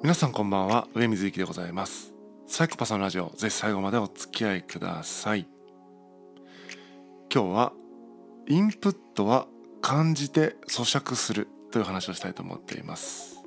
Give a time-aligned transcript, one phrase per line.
[0.00, 2.14] 皆さんこんばんは上水幸でございます。
[2.46, 5.48] サイコパスのラジオぜひ最後までお付き合いください。
[7.34, 7.72] 今日は
[8.46, 9.48] インプットは
[9.82, 13.42] 感じて咀嚼するという話をしたいと思っています。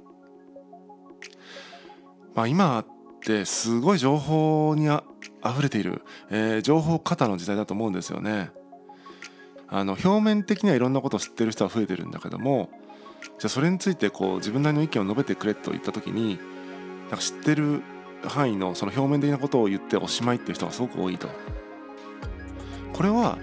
[2.35, 2.85] まあ今っ
[3.23, 5.05] てすごい情報にあ
[5.45, 8.51] 溢れている、えー、情報過多の時代だと思うんですよね。
[9.69, 12.69] あの表面的にはいろんなことを知ってる人は増えてるんだけども
[13.21, 16.39] じゃあそれについてこう自分なりの意見を述べてくれと言った時に
[17.03, 17.81] なんか知ってる
[18.23, 21.27] 範囲のその表面的なことを言っておしまいっていう人がすごく多いと
[22.93, 23.37] これは、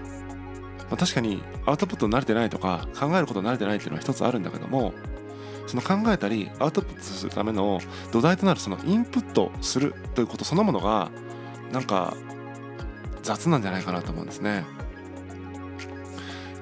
[0.90, 4.92] ま、確かにアウトプット慣れてないとか考えること慣れてないっていうのは一つあるんだけども
[5.66, 11.10] その考えたりアウトプットするための土台となるそのインプットするということそのものが
[11.72, 12.16] なんか
[13.22, 14.64] 雑なんじゃないかなと思うんですね。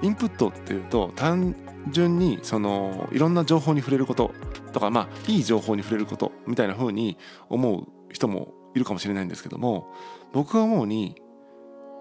[0.02, 1.54] インプットっていうと単
[1.90, 4.32] 純にそのいろんな情報に触れること
[4.72, 7.16] とかまあいい情報に触れることみたいな風に
[7.48, 9.92] 思う人もいるかもしれないんですけども
[10.32, 11.16] 僕が思うに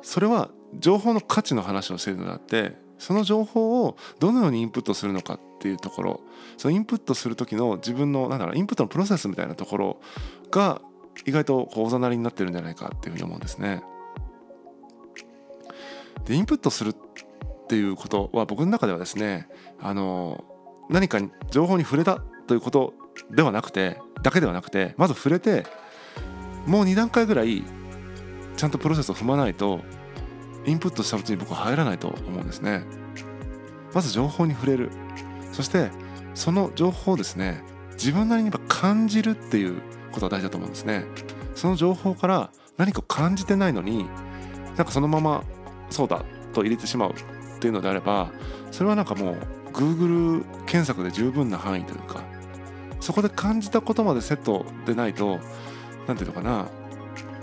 [0.02, 6.22] それは情報の価値の話をしているのであってその情報をどのようにインプットするのかっていうところ
[6.58, 10.02] そのインプットする時の自分のなんだろうインプットのプロセスみたいなところ
[10.52, 10.82] が
[11.26, 13.82] 意外とおざなりになってるんじゃないかっていうふうに思うんですね。
[16.26, 16.96] でインプットする
[17.66, 19.48] っていうことは僕の中ではですね
[19.82, 20.44] あの
[20.90, 22.94] 何か情報に触れたということ
[23.32, 25.66] ではなくてだけではなくてまず触れて
[26.68, 27.64] もう2段階ぐらい
[28.56, 29.82] ちゃんとプロセスを踏まないと
[30.66, 32.84] インプットしたうちに僕は入らないと思うんですね。
[33.94, 34.90] まず情報に触れる。
[35.52, 35.90] そして
[36.34, 37.64] その情報をですね
[37.94, 41.06] 自分なりにやっぱ感じるっていうことが大事だと思うんですね。
[41.56, 44.06] その情報から何か感じてないのに
[44.76, 45.44] なんかそのまま
[45.90, 47.14] そうだと入れてしまう。
[47.66, 48.30] っていうのであれば
[48.72, 49.38] それはなんかもう
[49.74, 52.24] Google 検索で十分な範囲というか
[53.00, 55.40] そこで感じたことまでセットでないと
[56.08, 56.68] 何ていうのかな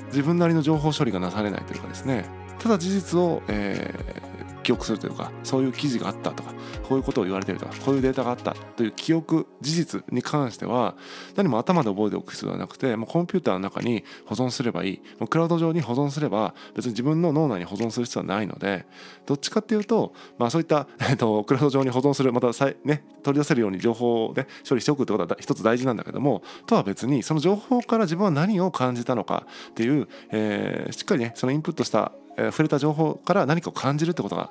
[0.06, 2.26] 自分なりの情報処理がなされないというかですね。
[2.58, 4.21] ただ事実を、え
[4.62, 6.52] 記憶するというかそういう記事があったとか
[6.88, 10.96] こういうことを言われてるとかこういうデータがあったという記憶事実に関しては
[11.36, 15.02] 何も頭で覚えておく必要はなくてもうコンピューターの中に保存すればいい。
[15.18, 18.86] もうクラウド上に保存すれば別に自分の脳内に保存する必要はないので
[19.26, 34.50] どっちかっていうと、まあ、そういった、 えっと、クラウド上に保存するまた再、ね、取り出せるように情報を、ね、処理しておくってことは一つ大事なんだけどもとは別にその情報から自分は何を感じたのかっていう、えー、しっかりねそのインプットしたえ触れた情報から何かを感じるってことが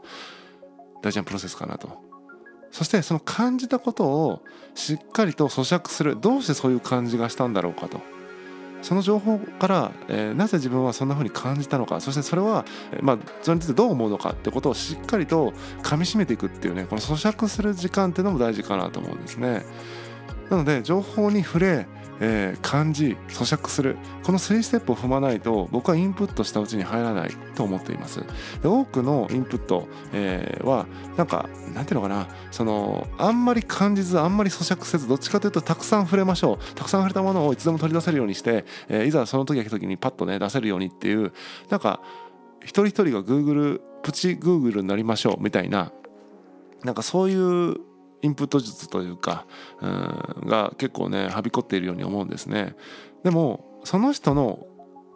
[1.01, 2.11] 大事なプロセスかなと。
[2.71, 4.41] そしてその感じたことを
[4.75, 6.17] しっかりと咀嚼する。
[6.19, 7.99] どうしてそういう感じがしたんだろうかと。
[8.81, 11.99] その情報から、えー、なぜ自分はそんな風に感じたのか。
[12.01, 15.53] そしてそれは、えー、まあ、それについてどう思うのかってことをしっかりと
[15.83, 19.65] 噛みしめていくっていうねこの咀嚼する時間っていうのも大事かなと思うんですね。
[20.51, 21.87] なので情報に触れ
[22.23, 23.97] えー、感じ咀嚼する。
[24.23, 28.23] この3ステップを踏まないと僕はインプットしたうちに入らないと思っています。
[28.61, 30.85] で多くのインプット、えー、は
[31.17, 32.27] なんかなんていうのかな。
[32.51, 36.75] そのあんまり感じずあんまり咀嚼せずどっちかというとたくさん触れましょう。
[36.75, 41.33] たくさん触れたものをいつでも取り出せるようにして、えー、いざその時が来た時にパッとね出せるようにっていう
[41.69, 42.01] なんか
[42.61, 45.91] 一人一人が Google プチ Google になりましょうみたいな
[46.83, 47.77] なんかそういう
[48.21, 49.45] インプット術というか
[49.81, 52.75] うんが結構ねはびこっているように思うんですね。
[53.23, 54.67] でもその人の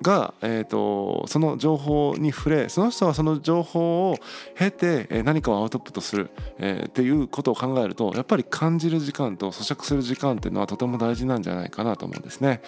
[0.01, 4.17] が、えーと、その情報に触れその人はその情報を
[4.55, 6.29] 経て、え何かをアウトプットする、
[6.59, 12.61] えー、っていうことを考えるとやっぱり感じる時間と咀嚼する時間っていうのはとても大事なんじゃないかなと思うんですね。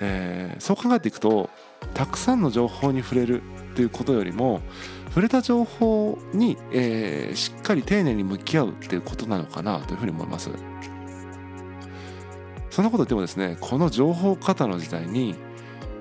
[0.00, 1.50] えー、そう考えていくと
[1.92, 3.42] たくさんの情報に触れる
[3.72, 4.60] っていうことよりも
[5.14, 10.50] 触れた情報に、えー、しっかり丁寧に向き合うっていうことなのかなというふうに思います。
[12.68, 15.36] そんなこと言ってもですねこの情報過多の時代に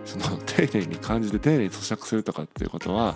[0.03, 3.13] その 丁寧に感じて丁寧に咀嚼するとかっていうことは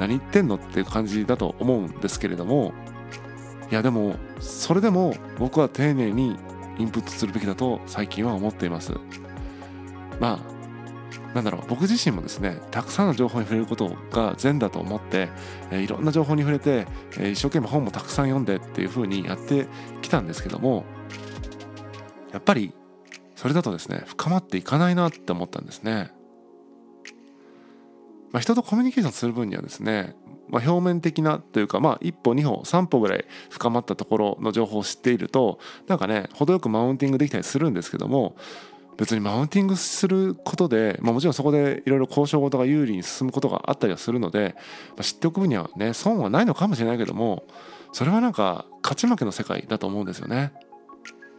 [0.00, 2.72] 何言ってんのっていう感じだと思うんですけれども
[3.70, 6.38] いやでもそれでも僕は丁寧に
[6.78, 8.94] インプットするべきだと最近は思っています。
[10.18, 10.53] まあ
[11.34, 15.28] なんだろう僕自身もですねたくさんの情報に触れることが善だと思って、
[15.72, 16.86] えー、いろんな情報に触れて、
[17.18, 19.66] えー、一生懸命本もたくさん読んでっていう風にやって
[20.00, 20.84] きたんですけども
[22.32, 22.72] やっぱり
[23.34, 26.12] それだとですね深まっていかないなって思ったんですね。
[28.32, 30.16] まあ、人とコミュニケーションする分にはですね、
[30.48, 38.34] まあ、表面的なというか、まあ、一歩二歩三歩ぐらい深まったところの情報を知っているとなんかね程よくマウンティングできたりするんですけども
[38.96, 44.54] 別にマウンティングすることで、まあ、もちろんそこでいろいろ交渉事が有利に進むことがあったりはするので、
[44.90, 47.44] まあ、知っておく分にはね損はないのかもしれないけども
[47.92, 50.52] それはなんか勝ち負けの世界だと思うんですよね。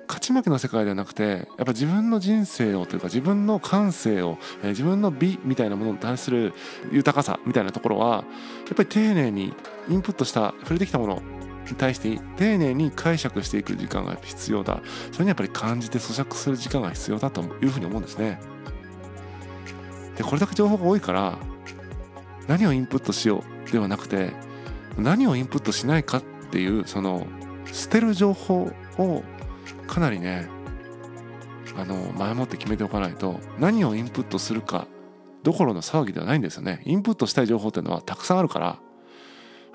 [0.07, 6.53] 勝ち負けの世界ではなくてやっぱ自分の人生をというか自分の感性を、えー、自分の美みたいなものに対する
[6.91, 9.53] 豊かさみたいなところはやっぱり丁寧に
[9.89, 11.34] インプットした触れてきたもの
[11.73, 14.81] 対して丁寧に解釈していく時間が必要だ。
[15.11, 18.39] それにやっぱり感じて咀嚼する時間が必要だというふうに思うんですね。
[20.15, 21.37] でこれだけ情報が多いから
[22.47, 24.31] 何をインプットしようではなくて
[24.97, 27.27] 何をインプットしないかっていうその
[27.71, 29.23] 捨てる情報を
[29.87, 30.47] かなりね
[31.77, 34.87] あの前もって決めておかないと何をインプットするか
[35.43, 36.81] どころの騒ぎではないんですよね。
[36.85, 38.79] インプットしたい情報っていうのはたくさんあるから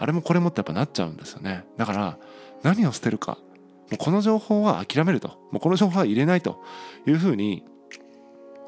[0.00, 1.64] あれもこれもってやっぱなっちゃうんですよね。
[1.76, 2.19] だから
[2.62, 3.38] 何を捨てるか。
[3.91, 5.29] もうこの情報は諦めると。
[5.52, 6.62] もうこの情報は入れないと
[7.06, 7.64] いうふうに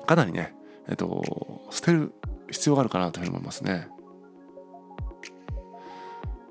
[0.07, 0.55] かなりね
[0.89, 2.13] えっと捨てる
[2.51, 3.89] 必要があるかなというふうに思いますね。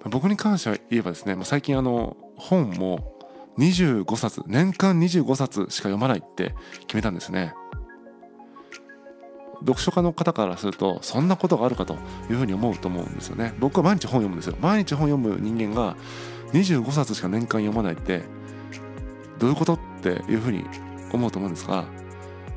[0.09, 3.13] 僕に関しては言えばですね最近あの本も
[3.59, 6.55] 25冊年間25冊しか読まないって
[6.87, 7.53] 決めたんですね。
[9.61, 11.95] 読書家の方からするとそんなことがあるかと
[12.29, 13.53] いうふうに思うと思うんですよね。
[13.59, 14.55] 僕は毎日本読むんですよ。
[14.59, 15.95] 毎日本読む人間が
[16.53, 18.23] 25冊しか年間読まないって
[19.39, 20.65] どういうことっていうふうに
[21.13, 21.83] 思うと思うんですが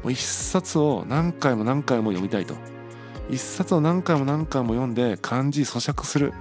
[0.02, 2.54] もう一冊を何回も何回も読みたいと。
[3.30, 6.32] 一冊を何回も何回も読んで漢字咀嚼する。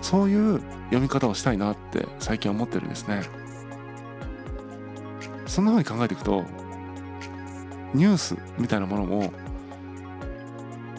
[0.00, 3.22] そういう読み方をしたいなって最近思ってるんですね。
[5.46, 6.44] そんな風に考えていくと
[7.92, 9.32] ニュースみたいなものも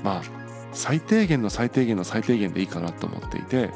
[0.03, 0.21] まあ
[0.73, 3.67] 最低限の最低限の最低限でいいかなと思っていて、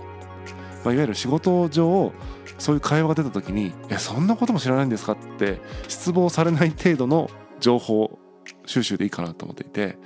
[0.84, 2.14] まあ、いわゆる仕事上
[2.58, 7.30] そういう会話が出た時に「えそんなことも知らないんですか?」って失望されない程度の
[7.60, 8.20] 情報
[8.66, 9.98] 収集でいいかなと思っていて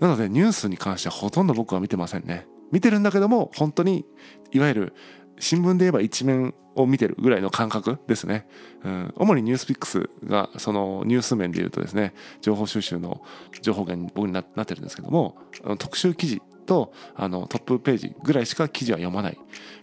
[0.00, 4.04] なのでニュースに関してはほとんど僕は見てませんね見てるんだけども本当に
[4.50, 4.94] いわゆる
[5.38, 8.46] 新聞で言えば一面を見てるぐらいの感覚ですね、
[8.84, 13.22] うん、主にニュースピックスがそのニュース面で言うとですね情報収集の
[13.60, 15.36] 情報源に僕になってるんですけども
[15.78, 19.38] 特集記事とあのトップページぐらいしか記事は読まない。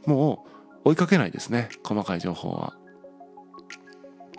[0.06, 0.45] も
[0.86, 2.74] う追いかけないですね細かい情報は。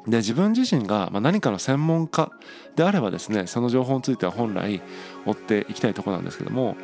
[0.06, 2.30] で自分自身が何かの専門家
[2.74, 4.80] であればですねその情報については本来
[5.26, 6.76] 追っていきたいとこなんですけども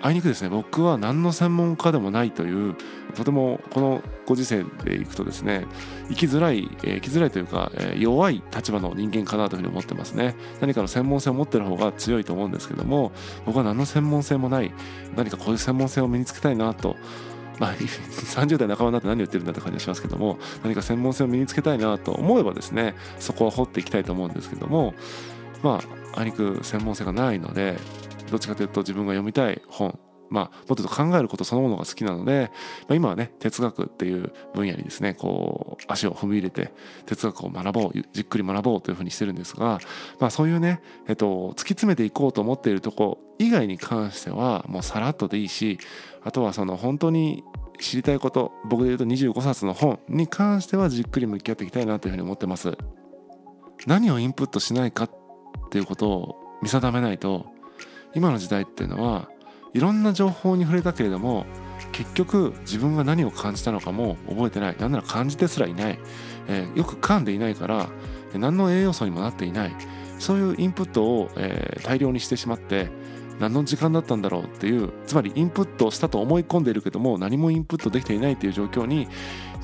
[0.00, 0.48] あいにくですね。
[0.48, 2.76] 僕は何の専門家でもないという
[3.14, 5.66] とてもこのご時世でいくとですね
[6.08, 10.36] 生きづらい、生きづらいというか、弱い立場の人間かなというふうに思ってますね。
[10.60, 13.12] 何かの専門性を持ってる方が強いと思うんですけども
[13.44, 14.72] 僕は何の専門性もない。
[15.16, 16.96] 何かこういう専門性を身につけたいなと。
[17.58, 24.94] まあ、 30代半ばになって何を言ってるんだって感じがしますけども何か専門性を身につけたいなと思えばですねそこは掘っていきたいと思うんですけども
[25.64, 25.80] ま
[26.14, 27.76] ああいにく専門性がないので
[28.30, 29.98] どっちかというと自分が読みたい本
[30.30, 32.50] まあ、もっと考えることそのものが好きなので、
[32.82, 36.72] まあ、今はね哲学っていう分野にですねこう足を踏み入れて
[37.06, 39.80] 哲学を学ぼうじっくり学ぼうというふうにしてるんですが、
[40.18, 45.78] まあ、そういうね、えっと、突き詰めていこうと思っているとこ以外に関してはもうさらっとでいいし
[46.22, 47.44] あとはその本当に
[47.80, 52.76] 知りたいこと僕で言うと25冊の本に関してはじっくり向き合っていきたいなというふうに思ってます。
[53.86, 55.10] 何をインプットしないかっ
[55.70, 57.46] ていうことを見定めないと
[58.14, 59.28] 今の時代っていうのは
[59.74, 61.46] いろんな情報に触れたけれども
[61.92, 64.76] 結局自分が何を感じたのかも覚えてない。
[64.78, 65.98] 何なら感じてすらいない、
[66.48, 67.88] えー、よく噛んでいないから
[68.34, 69.72] 何の栄養素にもなっていない。
[70.18, 72.88] そういうインプットを、えー、大量にしてしまって
[73.38, 79.06] 何の時間だったんだろうっていうつまりインプットしたと思い込んでいるけども何もインプットできていないという状況に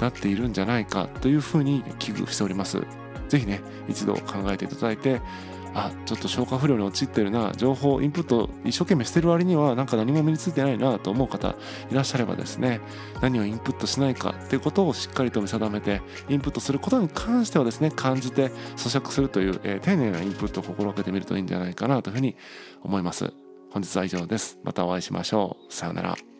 [0.00, 2.80] なっているんじゃないかというふうに危惧しております。
[3.28, 5.20] ぜひね一度考えていただいて
[5.74, 7.52] あちょっと消化不良に陥ってるな。
[7.56, 11.56] 情報インプット一生懸命してる割にはなんか何も身についてないなと思う方
[11.90, 12.80] いらっしゃればですね。
[13.20, 22.36] 何をインプットしないかっていうことをしっかりと見定めてインプットすることに関してはですね感じて咀嚼するという、えー、丁寧なインプットを心がけてみるといいんじゃないかなというふうに
[22.82, 23.32] 思います。
[23.70, 24.58] 本日は以上です。
[24.62, 25.74] またお会いしましょう。
[25.74, 26.33] さようなら。